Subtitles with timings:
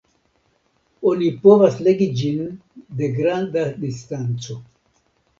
[1.09, 2.39] Oni povas legi ĝin
[3.01, 4.57] de granda distanco.